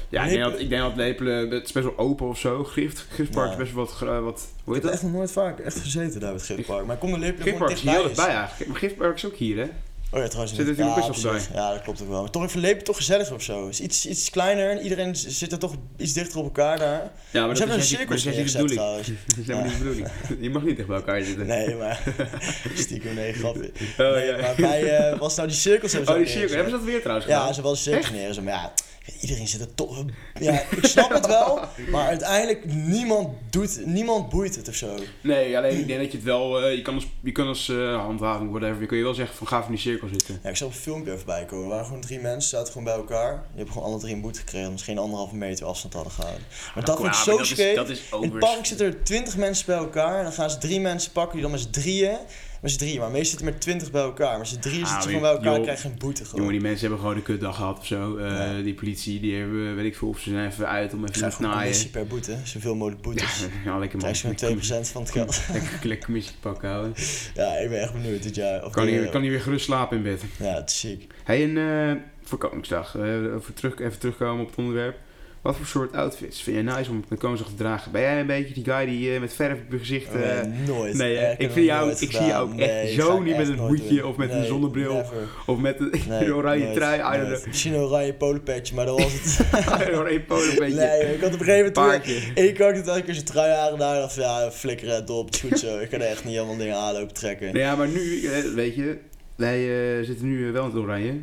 [0.10, 2.64] Ja, ik denk, dat, ik denk dat Lepelen, het is best wel open of zo.
[2.64, 3.52] Grift, Griftpark Ja.
[3.52, 4.92] is best wel wat, wat hoe Ik heet heb dat?
[4.92, 6.86] echt nog nooit vaak echt gezeten daar bij het Gifpark.
[6.86, 8.70] Maar ik kom naar Lepelen gewoon Griftpark is hier heel dichtbij dichtbij eigenlijk.
[8.70, 9.68] Maar Griftpark is ook hier, hè?
[10.12, 10.56] Oh ja, trouwens.
[10.56, 11.36] Zit er best wel.
[11.54, 12.22] Ja, dat klopt ook wel.
[12.22, 13.64] Maar toch even Lepelen toch gezelliger of zo.
[13.66, 17.12] Het is iets, iets kleiner en iedereen zit er toch iets dichter op elkaar daar.
[17.32, 18.80] Ja, maar Ze hebben een cirkel de neergezet bedoeling.
[18.80, 19.08] trouwens.
[19.28, 20.08] Dat is helemaal niet de bedoeling.
[20.44, 21.46] Je mag niet dicht bij elkaar zitten.
[21.48, 22.04] Nee, maar
[22.76, 23.72] stiekem nee, grapje.
[23.98, 24.38] Oh, ja.
[24.42, 26.56] maar bij, eh, was nou die cirkels hebben ze Oh, die cirkel.
[26.56, 28.44] Hebben ze dat weer trouwens Ja, ze hebben wel cirkels neergezet.
[28.44, 28.74] Maar ja,
[29.22, 30.06] iedereen zit er toch...
[30.40, 31.60] Ja, ik snap het wel,
[31.92, 34.96] maar uiteindelijk niemand doet, niemand boeit het of zo.
[35.22, 36.62] Nee, alleen ik denk dat je het wel...
[36.62, 39.36] eh, je kan als, je kan als eh, handhaving, whatever, je kun je wel zeggen
[39.36, 40.40] van ga in die cirkel zitten.
[40.44, 41.64] Ja, ik zag een filmpje even bij komen.
[41.64, 43.32] Er waren gewoon drie mensen, zaten gewoon bij elkaar.
[43.32, 46.12] Die hebben gewoon alle drie een boete gekregen omdat ze geen anderhalve meter afstand hadden
[46.14, 46.44] gehouden.
[46.76, 48.02] Maar dat vind ik zo scheef.
[48.12, 50.18] In het park zitten er twintig mensen bij elkaar.
[50.18, 52.18] En dan gaan ze drie mensen pakken die dan met z'n drieën.
[52.62, 54.38] Met z'n drieën, maar meestal zitten met twintig bij elkaar.
[54.38, 56.36] Maar z'n drieën Ah, zitten gewoon bij elkaar en krijgen een boete gewoon.
[56.40, 58.18] Jongen, die mensen hebben gewoon een kutdag gehad of zo.
[58.18, 58.62] Eh, Ja.
[58.62, 61.42] Die politie, die hebben, weet ik veel, of ze zijn even uit om even te
[61.42, 61.58] naaien.
[61.60, 62.38] commissie per boete.
[62.44, 63.46] Zoveel mogelijk Ja, boetes.
[63.66, 64.12] ja, lekker man.
[64.14, 65.42] Krijg je gewoon 2% van het geld.
[65.54, 66.94] Lekker, lekker commissie te pakken houden.
[67.36, 68.66] Ja, ik ben echt benieuwd dit jaar.
[68.66, 70.22] Of Kan die- hij, kan hij weer gerust slapen in bed.
[70.40, 71.08] Ja, het is ziek.
[71.24, 74.98] Hey, en eh, voor Koningsdag, eh, over terug, even terugkomen op het onderwerp.
[75.42, 77.92] Wat voor soort outfits vind je nice om met Koningsdag te dragen?
[77.92, 80.08] Ben jij een beetje die guy die eh, met verf op je gezicht...
[80.08, 80.94] eh, Nee, nooit.
[80.94, 81.18] nee?
[81.18, 83.48] Echt, Ik vind jou- nooit ik zie jou ook echt Nee, zo ik niet met
[83.48, 84.04] een hoedje doen.
[84.10, 84.94] of met een Nee, zonnebril.
[84.94, 85.28] never.
[85.46, 87.22] of met een Nee, oranje nooit, trui.
[87.28, 87.46] Nooit.
[87.48, 89.46] Misschien een oranje polenpetje, maar dat was het.
[89.98, 90.22] Oranje
[90.60, 90.76] beetje.
[90.76, 92.02] nee, ik had op een gegeven moment...
[92.02, 93.96] Keer had ik het elke keer zijn trui aangedaan.
[93.96, 95.26] Dacht ja, flikker het op.
[95.26, 95.80] Het goed zo.
[95.80, 97.48] Ik kan er echt niet allemaal dingen aanlopen trekken.
[97.48, 98.98] Nou ja, maar nu, eh, weet je,
[99.36, 99.58] wij
[100.00, 101.14] eh, zitten nu eh, wel in het oranje.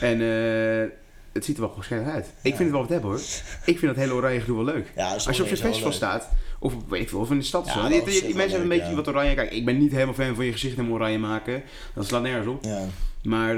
[0.00, 0.88] En eh,
[1.36, 2.26] het ziet er wel gewoon scherp uit.
[2.26, 2.56] Ik Ja.
[2.56, 3.18] vind het wel wat hebben hoor.
[3.64, 4.92] Ik vind dat hele oranje gedoe wel leuk.
[4.96, 6.28] Ja, Als je op zo'n festival staat,
[6.58, 7.66] Of weet ik veel, of in de stad.
[7.68, 7.88] Zo.
[7.88, 9.34] Die- mensen hebben een beetje wat oranje.
[9.34, 11.62] Kijk, ik ben niet helemaal fan van je gezicht helemaal oranje maken.
[11.94, 12.64] Dat slaat nergens op.
[13.26, 13.56] Maar,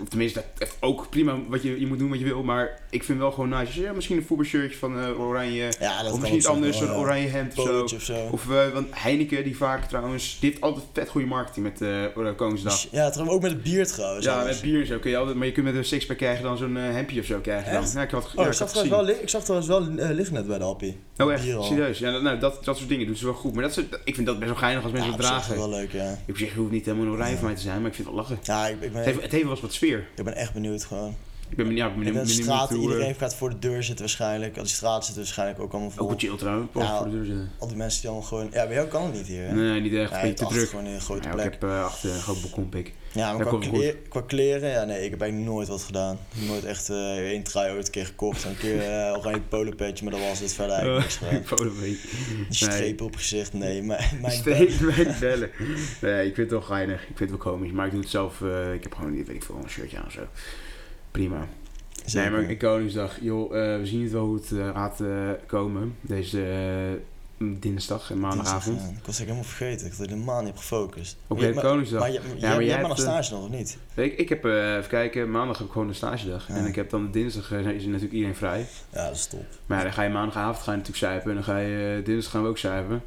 [0.00, 2.42] of tenminste, dat is ook prima wat je, je moet doen wat je wil.
[2.42, 3.80] Maar ik vind wel gewoon nice.
[3.80, 5.72] Ja, misschien een voetbalshirtje van eh, oranje.
[5.80, 7.82] ja, dat of misschien iets anders, een oranje hemd of zo.
[7.82, 8.28] Of zo.
[8.30, 12.36] Of, eh, want Heineken, die vaak trouwens, die heeft altijd vet goede marketing met eh
[12.36, 12.86] Koningsdag.
[12.90, 14.24] Ja, trouwens ook met het bier trouwens.
[14.24, 16.56] Ja, met bier zo kun je altijd, maar je kunt met een sixpack krijgen dan
[16.56, 17.72] zo'n hempje of zo krijgen.
[17.72, 17.84] Dan.
[17.94, 19.80] Ja, ik had, Oh, ja, ik, zag trouwens wel, ik zag trouwens wel
[20.14, 20.96] liggen net bij de appie.
[21.18, 21.42] Oh echt?
[21.42, 21.98] Serieus?
[21.98, 23.54] Ja, dat, nou, dat, dat soort dingen doen ze wel goed.
[23.54, 25.44] Maar dat is, ik vind dat best wel geinig als mensen ja, het op zich
[25.44, 25.70] dragen.
[25.70, 26.18] wel leuk, ja.
[26.26, 28.08] Ik zeg, je hoeft niet helemaal een oranje van mij te zijn, maar ik vind
[28.08, 28.38] het wel lachen.
[28.42, 30.06] Ja, ik, ik, Het heeft, het heeft wel eens wat sfeer.
[30.16, 31.14] ik ben echt benieuwd gewoon.
[31.48, 33.14] Ik ben benieuwd, ja, ik ben Ik benieuwd, ben de benieuwd straat, hoe, eh, iedereen
[33.14, 34.56] gaat voor de deur zitten waarschijnlijk.
[34.56, 36.02] Al die straten zitten waarschijnlijk ook allemaal vol.
[36.02, 36.96] Ook wel chill trouwens, Ja.
[36.96, 37.50] voor de deur zitten.
[37.58, 38.48] Al die mensen die allemaal gewoon...
[38.52, 39.46] Ja, bij jou kan het niet hier.
[39.46, 39.54] hè?
[39.54, 40.68] Nee, niet echt, Ja, een je te druk.
[40.68, 41.52] gewoon in een grote Ja, ik plek.
[41.52, 42.94] heb eh, achter een groot balkonpik.
[43.14, 46.18] Ja, maar qua, qua kleren, ja nee, ik heb eigenlijk nooit wat gedaan.
[46.46, 48.44] Nooit echt eh één trui ooit een keer gekocht.
[48.44, 51.44] Een keer eh oranje polopetje, maar dat was het verder eigenlijk niks gedaan.
[51.44, 51.98] Fotoweek.
[52.48, 53.82] Die strepen op gezicht, nee.
[53.82, 55.50] Mijn, mijn Steeds met bellen.
[56.00, 57.00] Nee, ik vind het wel geinig.
[57.00, 57.70] Ik vind het wel komisch.
[57.72, 58.42] Maar ik doe het zelf.
[58.42, 60.26] eh, ik heb gewoon, weet ik veel, een shirtje aan of zo.
[61.10, 61.46] Prima.
[62.04, 62.30] Zeker.
[62.30, 65.02] Nee, maar in Koningsdag, joh, we zien het wel hoe het gaat
[65.46, 65.96] komen.
[66.00, 66.40] Deze
[67.60, 68.80] dinsdag en maandagavond.
[68.80, 68.88] Ja.
[68.88, 69.86] Ik was het helemaal vergeten.
[69.86, 71.16] Ik had er helemaal niet op gefocust.
[71.26, 72.00] Maar de maar- Koningsdag.
[72.00, 73.78] Maar, je, maar jij, jij jij hebt maar nog eh, stage nog, of niet?
[73.94, 76.48] Ik, ik heb, eh, even kijken, maandag heb ik gewoon een stagedag.
[76.48, 76.54] Ja.
[76.54, 78.66] En ik heb dan dinsdag eh, is er natuurlijk iedereen vrij.
[78.92, 79.44] Ja, dat is top.
[79.66, 81.28] Maar ja, dan ga je maandagavond ga je natuurlijk zuipen.
[81.28, 83.02] En dan ga je dinsdag gaan we ook zuipen.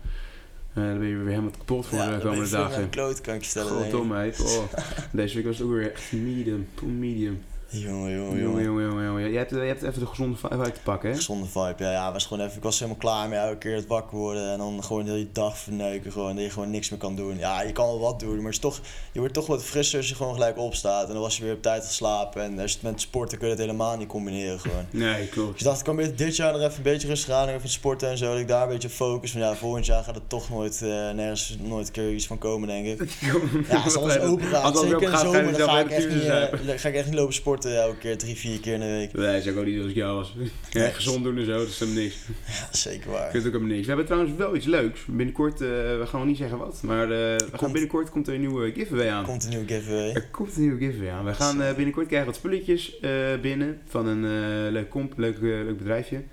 [0.74, 2.82] Dan ben je weer helemaal kapot voor ja, de komende dagen.
[2.82, 4.40] de kloot, kan ik heet.
[4.42, 4.64] Oh.
[5.12, 6.68] Deze week was het ook weer echt medium.
[6.82, 7.44] Medium.
[7.70, 9.06] Jongen, jongen, Jongen, jongen.
[9.06, 9.32] jongen.
[9.32, 11.16] Je hebt, je hebt even de gezonde vibe uit te pakken, hè?
[11.16, 13.88] Gezonde vibe, ja, ja, was gewoon even, ik was helemaal klaar met elke keer het
[13.88, 17.00] wakker worden en dan gewoon de hele dag verneuken, gewoon, dat je gewoon niks meer
[17.00, 17.38] kan doen.
[17.38, 18.80] Ja, je kan wel wat doen, maar het is toch,
[19.12, 21.54] je wordt toch wat frisser als je gewoon gelijk opstaat en dan was je weer
[21.54, 24.60] op tijd geslapen en als je het met sporten kun je het helemaal niet combineren
[24.60, 24.86] gewoon.
[24.90, 25.60] Nee, Dus klopt.
[25.60, 28.18] ik dacht, ik kan dit jaar nog even een beetje rustig aan, even sporten en
[28.18, 29.34] zo, dat ik daar een beetje focus.
[29.34, 32.38] Maar ja, volgend jaar gaat er toch nooit, eh, nergens, nooit een keer iets van
[32.38, 33.10] komen, denk ik.
[33.70, 36.24] Ja, als alles open gaat, Als zeker in de zomer, dan ga ik, echt niet,
[36.24, 39.14] eh, ga ik echt niet lopen sporten elke keer, drie, vier keer in de week.
[39.14, 40.36] Nee, zou ik ook niet als ik jou was.
[40.72, 42.16] Ja, gezond doen en zo, dat is helemaal niks.
[42.46, 43.32] Ja, zeker Ik waar.
[43.32, 43.82] vind het ook helemaal niks.
[43.82, 45.06] We hebben trouwens wel iets leuks.
[45.06, 48.34] Binnenkort, eh, we gaan nog niet zeggen wat, maar eh, we gaan binnenkort komt er
[48.34, 49.24] een nieuwe giveaway aan.
[49.24, 50.12] Komt een nieuwe giveaway.
[50.14, 51.26] Er komt een nieuwe giveaway aan.
[51.26, 55.36] We gaan eh, binnenkort krijgen wat spulletjes eh, binnen van een eh, leuk, comp, leuk,
[55.36, 56.24] eh, leuk bedrijfje.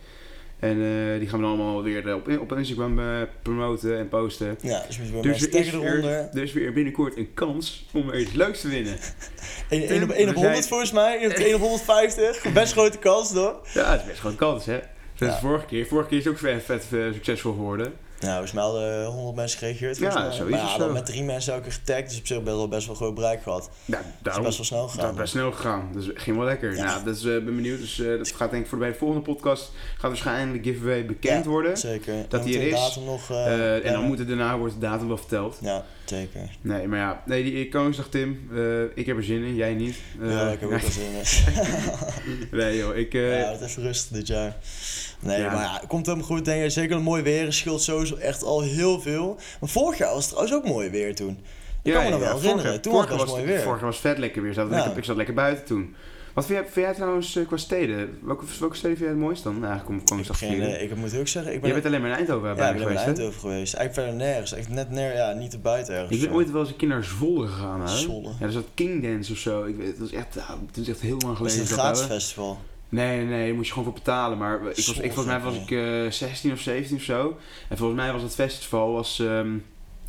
[0.63, 3.07] En eh, die gaan we dan allemaal weer eh, op, op Instagram eh,
[3.43, 4.59] promoten en posten.
[4.61, 8.21] Ja, dus weer Dus er is taggen weer, er weer binnenkort een kans om er
[8.21, 8.97] iets leuks te winnen.
[9.69, 12.43] 1 Tim, op, 1 op we 100 zijn- volgens mij, 1 op 150.
[12.53, 13.57] Best grote kans, toch?
[13.75, 14.79] Ja, dat is best een kans, hè?
[15.19, 15.39] Dat Ja.
[15.39, 15.87] vorige keer.
[15.87, 17.93] Vorige keer is het ook vet, vet succesvol geworden.
[18.23, 19.99] Nou, mij hadden 100 mensen gereageerd.
[19.99, 22.69] Ja, Maar of ja, met drie mensen elke keer getagd, dus op zich best wel,
[22.69, 23.71] best wel groot bereik gehad.
[23.85, 24.45] Ja, Dat is daarom.
[24.45, 25.11] best wel snel Dat gegaan.
[25.11, 25.89] is best snel gegaan.
[25.93, 26.77] Dus ging wel lekker.
[26.77, 26.85] Ja.
[26.85, 27.79] Nou, dus eh ben benieuwd.
[27.81, 31.07] Dus eh, dat gaat denk ik voor bij de volgende podcast gaat waarschijnlijk de giveaway
[31.07, 31.77] bekend worden.
[31.77, 32.15] Zeker.
[32.29, 32.99] Dat die er is.
[33.07, 33.31] nog...
[33.31, 34.03] eh, en dan plannen.
[34.09, 35.57] moet het daarna wordt de datum wel verteld.
[35.61, 36.41] Ja, zeker.
[36.61, 39.97] Nee, maar ja, nee, die Koningsdag Tim, eh, ik heb er zin in, jij niet.
[40.23, 41.67] Eh, ja, ik heb ook wel zin in.
[42.59, 43.15] nee joh, ik...
[43.15, 44.57] eh, ja, het is even rustig dit jaar.
[45.21, 45.53] Nee, Ja.
[45.53, 46.45] maar ja, het komt helemaal goed.
[46.45, 46.71] Denk ik.
[46.71, 47.45] Zeker een mooi weer.
[47.45, 49.39] Het scheelt sowieso echt al heel veel.
[49.61, 51.39] Maar vorig jaar was het trouwens ook mooi weer toen.
[51.83, 52.81] Ik kan me nog wel herinneren.
[52.81, 53.61] Toen was het mooi weer.
[53.61, 54.53] Vorige was vet lekker weer.
[54.53, 54.77] Zat Ja.
[54.77, 55.95] lekker, ik zat lekker buiten toen.
[56.35, 58.19] Wat vind jij, vind jij trouwens eh, qua steden?
[58.23, 59.55] Welke, welke steden vind jij het mooist dan?
[59.65, 60.77] Eigenlijk om Ik, Koningsdag te geen, vieren.
[60.79, 62.67] eh, ik moet ook zeggen, ik ben, Jij bent alleen maar in Eindhoven ja, bij
[62.71, 63.07] ik ben in geweest?
[63.07, 63.75] Eindhoven geweest.
[63.75, 64.53] Eigenlijk verder nergens.
[64.53, 66.13] Echt net neer, ja, niet erbuiten ergens.
[66.13, 66.35] Ik ben zo.
[66.35, 67.81] ooit wel eens een keer naar Zwolle gegaan.
[67.81, 67.97] Hè?
[67.97, 68.31] Zwolle.
[68.41, 69.65] Ja, zat King Dance of zo.
[69.65, 70.35] Ik het was echt,
[70.67, 71.59] het is echt heel lang Was geleden.
[71.61, 72.61] het een dat, gratis festival?
[72.89, 74.39] Nee, nee, nee, daar moest je gewoon voor betalen.
[74.39, 77.37] Maar ik was, ik, volgens mij was ik eh 16 of 17 of zo.
[77.69, 79.51] En volgens mij was het festival was, ehm,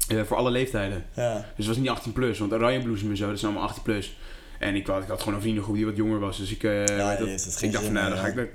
[0.08, 1.06] eh, voor alle leeftijden.
[1.16, 1.34] Ja.
[1.34, 3.84] Dus het was niet 18 plus, want Oranje Bloesem en zo, dat is allemaal 18
[3.84, 4.18] plus.
[4.64, 6.38] En ik had, ik had gewoon een vriendengroep die wat jonger was.
[6.38, 8.50] Dus ik, eh, Ja, dat- het ik dacht van nou, meer, dan ga ik...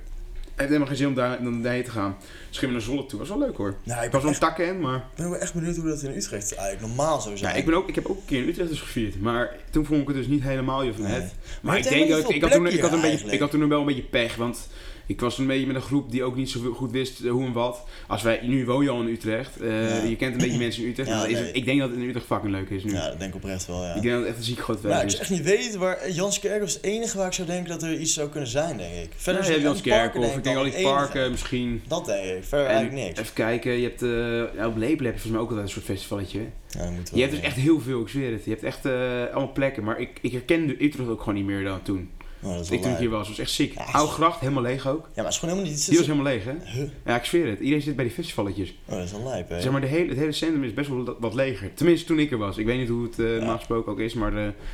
[0.59, 2.17] Het heeft helemaal geen zin om daar, om daarheen te gaan.
[2.61, 3.19] We naar Zwolle toe.
[3.19, 3.75] was wel leuk hoor.
[3.83, 4.97] Nou, ik was wel echt, takken in, maar...
[4.97, 7.53] ik ben ook echt benieuwd hoe dat in Utrecht eigenlijk normaal zou zijn.
[7.53, 9.21] Ja, ik, ben ook, ik heb ook een keer in Utrecht dus gevierd.
[9.21, 11.13] Maar toen vond ik het dus niet helemaal je van Nee.
[11.13, 11.23] het.
[11.23, 13.41] Maar Maar het ik denk dat ik, ik, had toen, ik, had een beetje, ik
[13.41, 14.37] had toen wel een beetje pech.
[14.37, 14.69] Want
[15.09, 17.45] ik was een beetje met een groep die ook niet zo goed wist eh, hoe
[17.47, 17.85] en wat.
[18.07, 19.61] Als wij, nu woon je al in Utrecht.
[19.61, 20.09] eh, Ja.
[20.09, 21.09] Je kent een beetje mensen in Utrecht.
[21.09, 21.53] Ja, is nee.
[21.53, 22.93] ik denk dat het in Utrecht fucking leuk is nu.
[22.93, 23.95] Ja, dat denk ik oprecht wel, ja.
[23.95, 25.11] Ik denk dat het echt een ziek groot werk ik is.
[25.11, 27.99] zou echt niet weten waar Janskerk was het enige waar ik zou denken dat er
[27.99, 29.11] iets zou kunnen zijn, denk ik.
[29.17, 29.69] Verder Ja, je
[30.19, 30.93] of ik denk al die enige.
[30.95, 31.83] parken misschien.
[31.89, 32.45] Dat denk ik.
[32.45, 33.21] Verder En eigenlijk niks.
[33.21, 34.03] even kijken, je hebt
[34.59, 36.39] eh, op Lepel heb je volgens mij ook altijd een soort festivalletje.
[36.69, 38.45] Ja, dat moet wel, Je hebt dus echt heel veel, ik zweer het.
[38.45, 38.93] Je hebt echt eh,
[39.33, 39.85] allemaal plekken.
[39.85, 42.11] Maar ik, ik herkende Utrecht ook gewoon niet meer dan toen.
[42.43, 43.75] Oh, dat is Ik wel toen hier was, was echt ziek.
[43.75, 45.01] Ja, Oude gracht, helemaal leeg ook.
[45.05, 45.87] Ja, maar het is gewoon helemaal niet...
[45.89, 46.53] Die was helemaal leeg, hè?
[46.65, 46.89] Huh?
[47.07, 47.59] Ja, ik zweer het.
[47.59, 48.75] Iedereen zit bij die festivalletjes.
[48.85, 49.61] Oh, dat is wel lijp, hè?
[49.61, 51.75] Zeg maar, de hele, het hele centrum is best wel wat- leger.
[51.75, 52.57] Tenminste, toen ik er was.
[52.59, 54.33] Ik weet niet hoe het normaal gesproken ook is, maar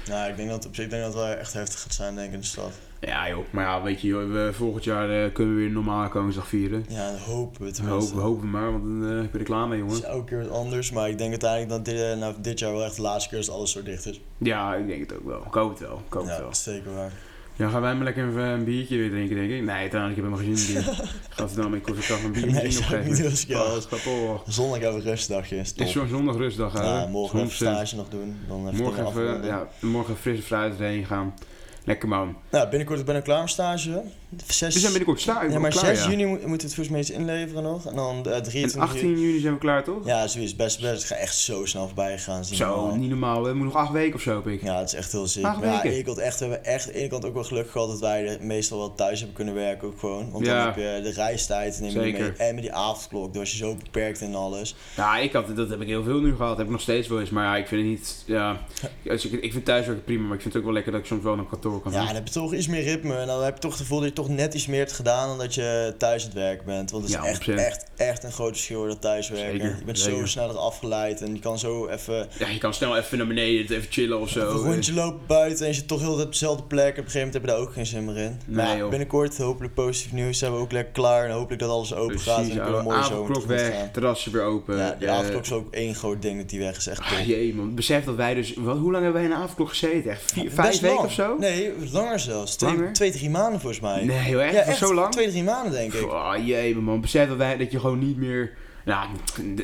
[0.09, 2.15] Nou, ik denk dat, op zich- ik denk dat het wel echt heftig gaat zijn,
[2.15, 2.73] denk ik, in de stad.
[3.01, 6.09] Ja joh, maar ja, weet je, joh, we, volgend jaar eh, kunnen we weer normaal
[6.09, 6.85] Koningsdag vieren.
[6.89, 8.01] Ja, dat hopen we tenminste.
[8.15, 10.03] hopen, we hopen maar, want dan ben ik er klaar mee, Het jongen.
[10.03, 12.85] is elke keer wat anders, maar ik denk uiteindelijk dat dit, nou, dit jaar wel
[12.85, 14.21] echt de laatste keer is dat alles zo dicht is.
[14.39, 15.43] Ja, ik denk het ook wel.
[15.47, 16.03] Ik hoop het wel.
[16.07, 16.47] Ik hoop het Ja, wel.
[16.47, 17.13] dat is zeker waar.
[17.57, 19.63] Ja, gaan wij maar lekker een, een biertje weer drinken, denk ik.
[19.63, 20.85] Nee, trouwens, ik heb helemaal geen zin in
[21.37, 21.55] bier.
[21.57, 25.11] Dan, ik hoef een bier Nee, nee, zou ik niet doen Zondag hebben we een
[25.11, 26.83] rustdagje, is Het is zo'n zondag rustdag, hè?
[26.83, 27.53] Ja, morgen even 100%.
[27.53, 31.35] stage nog doen, dan even Morgen even, ja, morgen frisse fruit erheen gaan.
[31.85, 32.37] Lekker man.
[32.51, 34.03] Nou, binnenkort ben ik klaar met stage.
[34.47, 35.51] Zes, We zijn binnenkort klaar.
[35.51, 36.11] ja, maar klaar, 6 ja.
[36.11, 37.87] juni mo- moeten we het volgens mij inleveren nog.
[37.87, 39.21] En dan eh, En 23 18 juni.
[39.21, 40.07] juni zijn we klaar, toch?
[40.07, 40.57] Ja, zoiets.
[40.57, 40.93] Best, best.
[40.93, 43.43] Het gaat echt zo snel voorbij niet Zo, niet normaal.
[43.43, 44.63] We moeten nog acht weken of zo, ik.
[44.63, 45.43] Ja, het is echt heel ziek.
[45.43, 45.99] Maar ja, weken.
[45.99, 48.01] ik had echt, we hebben echt aan de ene kant ook wel geluk gehad dat
[48.01, 50.31] wij meestal wel thuis hebben kunnen werken ook gewoon.
[50.31, 50.57] Want Ja.
[50.57, 52.33] dan heb je de reistijd neem je mee.
[52.33, 54.75] En met die avondklok, dus je zo beperkt en alles.
[54.97, 56.57] Ja, ik had, dat heb ik heel veel nu gehad.
[56.57, 57.31] heb ik nog steeds wel eens.
[57.31, 58.23] Maar ja, ik vind het niet...
[58.27, 58.61] Ja,
[59.03, 61.23] ik, ik vind thuiswerken prima, maar ik vind het ook wel lekker dat ik soms
[61.23, 62.07] wel naar kantoor kan Ja, gaan.
[62.07, 63.17] dan heb je toch iets meer ritme.
[63.17, 65.29] En dan heb je toch het gevoel dat je toch net iets meer hebt gedaan
[65.29, 66.91] dan dat je thuis aan het werk bent.
[66.91, 67.55] Want het is Ja, echt, 100%.
[67.55, 69.51] echt, echt een groot verschil dat thuiswerken.
[69.61, 70.19] Zeker, je bent zeker.
[70.21, 73.77] zo sneller afgeleid en je kan zo even Ja, je kan snel even naar beneden,
[73.77, 74.41] even chillen of zo.
[74.51, 76.91] een rondje lopen buiten en je zit toch heel de op dezelfde plek.
[76.91, 78.39] Op een gegeven moment heb je daar ook geen zin meer in.
[78.47, 78.89] Nee, maar joh.
[78.91, 80.39] binnenkort hopelijk positief nieuws.
[80.39, 82.39] Zijn we ook lekker klaar en hopelijk dat alles open gaat.
[82.39, 83.91] En we kunnen zomer avondklok weg, gaan.
[83.91, 84.77] terrasje weer open.
[84.77, 86.87] Ja, die eh, avondklok is ook één groot ding dat die weg is.
[86.87, 87.01] Echt.
[87.01, 88.55] Ah, jee man, besef dat wij dus...
[88.57, 90.11] Wat, hoe lang hebben wij in de avondklok gezeten?
[90.11, 91.37] Echt vier, vijf weken of zo?
[91.39, 92.57] Nee, langer zelfs.
[92.57, 92.93] Twee, Langer?
[92.93, 94.05] twee, drie maanden volgens mij.
[94.05, 94.55] Nee joh, echt?
[94.55, 95.13] ja, Was zo lang?
[95.13, 96.13] Twee, drie maanden denk ik.
[96.13, 98.53] Oh, jee man, besef dat, wij, dat je gewoon niet meer...
[98.85, 99.09] Nou,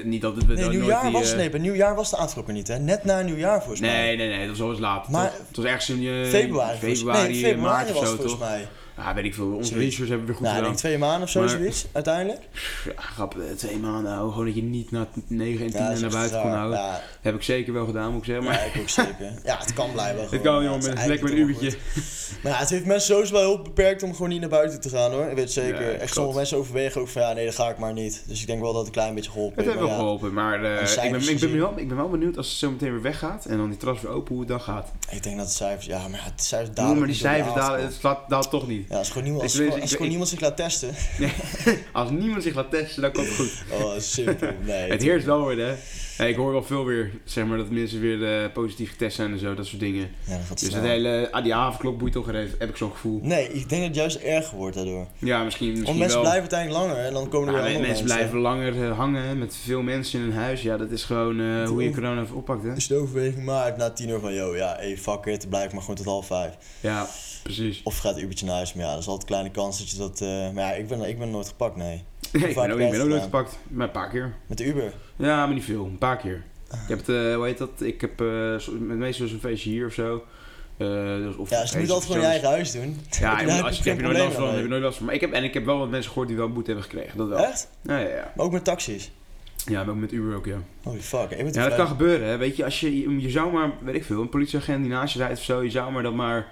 [0.04, 0.46] niet dat het...
[0.48, 2.78] Nee, nooit nieuwjaar die, was, eh, nee, bij nieuwjaar was de er niet, hè?
[2.78, 3.90] Net na nieuwjaar volgens mij.
[3.90, 5.08] Nee, nee, nee, dat was wel eens laat.
[5.08, 6.78] Maar- het was ergens in eh, Februari.
[6.78, 8.48] februari, nee, februari maart of was zo, het volgens toch?
[8.48, 8.68] mij.
[9.04, 9.46] Ja, weet ik veel.
[9.52, 9.74] Onze Zoiets.
[9.88, 10.64] research hebben we weer goed Nou, ik gedaan.
[10.64, 12.40] denk twee maanden of zo, Maar- zoiets, uiteindelijk.
[12.84, 14.12] Ja, grap, eh, twee maanden.
[14.18, 16.78] Gewoon dat je niet na 9 en 10 dat is naar buiten kon houden.
[16.78, 18.44] Ja, Heb ik zeker wel gedaan, moet ik zeggen.
[18.44, 19.32] Maar ja, ik ook zeker.
[19.44, 20.22] Ja, het kan blijven.
[20.30, 21.72] het kan jongen, het lekker met een uurtje.
[22.42, 24.88] Maar ja, het heeft mensen sowieso wel heel beperkt om gewoon niet naar buiten te
[24.88, 25.24] gaan hoor.
[25.26, 25.94] Ik weet zeker.
[26.00, 28.22] Echt sommige mensen overwegen ook van ja, nee, dat ga ik maar niet.
[28.26, 30.64] Dus ik denk wel dat het een klein beetje geholpen Het heeft wel geholpen, maar
[30.64, 33.02] eh, ik, ben, ik, ben wel, ik ben wel benieuwd als het zo meteen weer
[33.02, 34.88] weggaat en dan die terras weer open, hoe het dan gaat.
[35.10, 36.98] Ik denk dat de cijfers, ja, maar de cijfers dalen.
[36.98, 38.89] maar die cijfers dalen, het slaat, daalt toch niet.
[38.90, 40.90] Ja, als gewoon niemand, als, weet- gewoon- als niemand zich laat testen.
[41.92, 43.52] Als niemand zich laat testen, dan komt het goed.
[43.72, 44.48] Oh, simpel.
[44.66, 44.90] Nee.
[44.90, 46.26] Het heerst wel weer, hè.
[46.26, 49.38] Ik hoor wel veel weer, zeg maar, dat mensen weer eh, positief getest zijn en
[49.38, 50.10] zo, dat soort dingen.
[50.26, 50.82] Ja, dat gaat Dus snel.
[50.82, 53.20] het hele, ah, die avondklok boeit toch even, heb ik zo'n gevoel.
[53.22, 55.06] Nee, ik denk dat het juist erger wordt daardoor.
[55.18, 56.30] Ja, misschien, misschien Want mensen wel.
[56.30, 59.38] blijven uiteindelijk langer en dan komen er weer men- andere mensen blijven langer eh, hangen
[59.38, 60.62] met veel mensen in een huis.
[60.62, 62.68] Ja, dat is gewoon eh, hoe je corona even oppakt, hè?
[62.72, 65.80] Je de overweging maakt na tien uur van, yo, ja, hey, fuck it, blijf maar
[65.80, 66.52] gewoon tot half vijf.
[66.80, 67.08] Ja,
[67.42, 67.80] precies.
[67.84, 69.96] Of gaat uurtje naar huis, maar ja, dat is altijd een kleine kans dat je
[69.96, 70.20] dat...
[70.20, 72.04] eh, maar ja, ik ben, ik ben nooit gepakt, nee.
[72.32, 73.58] Nee, ik ben ook, heb ik jij ben ook het nooit gepakt.
[73.68, 74.34] Maar een paar keer.
[74.46, 74.92] Met de Uber.
[75.16, 75.84] Ja, maar niet veel.
[75.84, 76.44] Een paar keer.
[76.72, 77.70] Ik heb het, eh, hoe heet dat?
[77.78, 80.24] Ik heb eh, met meestal zo'n feestje hier of zo.
[80.76, 83.00] Dus of Ja, dus je moet feestje altijd gewoon je eigen huis doen.
[83.10, 84.96] Ja, je heb als ik je, heb je nooit last van, heb je nooit last
[84.96, 85.06] van.
[85.06, 87.18] Maar ik heb, en ik heb wel wat mensen gehoord die wel boete hebben gekregen.
[87.18, 87.38] Dat wel.
[87.38, 87.68] Echt?
[87.82, 88.32] Ja, ja, ja.
[88.36, 89.10] Maar ook met taxis.
[89.66, 90.58] Ja, maar ook met Uber ook, ja.
[90.82, 91.52] Holy fuck.
[91.52, 92.36] Ja, dat kan gebeuren, hè.
[92.36, 95.12] Weet je, als je, je, je zou maar, weet ik veel, een politieagent die naast
[95.14, 96.48] je rijdt of zo, je zou maar dat maar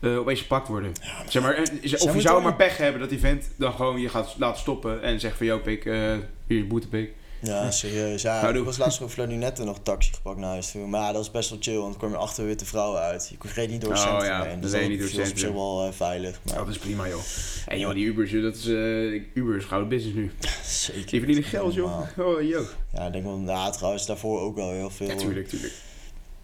[0.00, 0.92] eh, opeens gepakt worden.
[1.28, 4.08] zeg maar, eh, of je zou maar pech hebben dat die vent dan gewoon je
[4.08, 7.12] gaat laten stoppen en zegt van, joh, pik, eh, hier is boetepik.
[7.42, 8.22] Ja, serieus.
[8.22, 10.86] Ja, Nou, ik was laatst over Fluidinetten nog een taxi gepakt naar huis toe.
[10.86, 13.28] Maar ja, dat was best wel chill, want dan kwam je achter witte vrouwen uit.
[13.40, 14.52] Je reed niet door het Oh, centrum ja, heen.
[14.52, 15.54] dat Dus dat niet door was op zich centrum.
[15.54, 16.40] wel veilig.
[16.42, 17.20] Maar Dat is prima, joh.
[17.66, 20.30] En joh, die Ubers, dat is, eh, Uber is gouden business nu.
[20.66, 21.06] zeker.
[21.10, 22.00] Die verdienen geld, joh.
[22.18, 22.66] Oh, joh.
[22.92, 25.06] Ja, ik denk wel, ja, trouwens daarvoor ook wel heel veel.
[25.08, 25.72] Ja, tuurlijk, tuurlijk.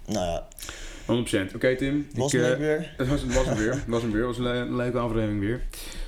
[0.07, 0.47] Nou ja,
[1.07, 1.55] 100%.
[1.55, 2.07] Oké, Tim.
[2.15, 2.93] was ik, het eh, weer?
[2.97, 3.83] Het was, het was hem weer.
[3.87, 4.27] Was hem weer.
[4.27, 5.61] Was een, le- een leuke aflevering weer.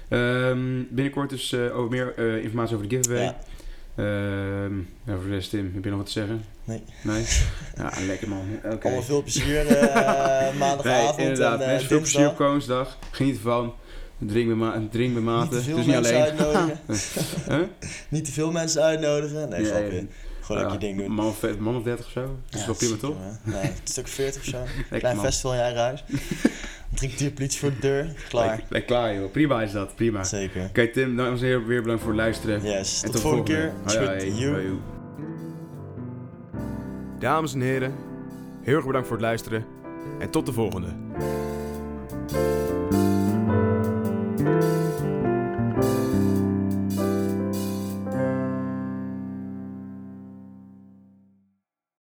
[0.09, 3.23] Ehm, binnenkort dus eh, over meer eh, informatie over de giveaway.
[3.25, 3.37] Ja.
[3.97, 6.45] Ehm, ja, voor de rest, Tim, heb je nog wat te zeggen?
[6.65, 6.83] Nee.
[7.03, 7.25] Nee?
[7.77, 8.43] Ja, lekker man.
[8.65, 8.85] Oké.
[8.87, 11.61] Allemaal veel plezier Nee, maandagavond inderdaad.
[11.61, 12.37] en veel plezier op.
[12.37, 12.99] Koningsdag.
[13.11, 13.75] Geniet ervan.
[14.19, 15.57] Drink bij, ma drink bij Niet mate.
[15.57, 16.25] te veel Dus niet mensen alleen.
[16.39, 16.79] uitnodigen.
[17.49, 17.67] Huh?
[18.09, 19.49] Niet te veel mensen uitnodigen.
[19.49, 20.07] Nee, Ja, grapje.
[20.47, 21.15] Gewoon lekker je ding doen.
[21.15, 22.39] Man of, man of 30 of zo.
[22.51, 23.17] Dat is wel prima, toch?
[23.45, 24.59] Ja, een stuk 40 of zo.
[24.99, 26.05] Klein festival in je eigen huis.
[26.95, 28.15] Drie keer politie voor de deur.
[28.29, 28.61] Klaar.
[28.69, 29.31] Lekker klaar, joh.
[29.31, 29.95] Prima is dat.
[29.95, 30.19] Prima.
[30.19, 30.93] Oké, Zeker.
[30.93, 32.63] Tim, dames en heren, weer bedankt voor het luisteren.
[32.63, 33.03] Yes.
[33.03, 33.73] En Tot de volgende keer.
[34.53, 34.81] Hoi.
[37.19, 37.95] Dames en heren,
[38.63, 39.65] heel erg bedankt voor het luisteren
[40.19, 40.89] en tot de volgende.